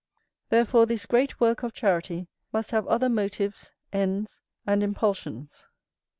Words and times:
Therefore 0.49 0.87
this 0.87 1.05
great 1.05 1.39
work 1.39 1.61
of 1.61 1.73
charity 1.73 2.27
must 2.51 2.71
have 2.71 2.87
other 2.87 3.07
motives, 3.07 3.71
ends, 3.93 4.41
and 4.65 4.81
impulsions. 4.81 5.67